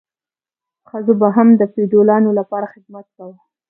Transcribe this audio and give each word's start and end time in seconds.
ښځو 0.89 1.13
به 1.21 1.27
هم 1.35 1.47
د 1.59 1.61
فیوډالانو 1.73 2.29
لپاره 2.39 2.71
خدمت 2.73 3.05
کاوه. 3.15 3.37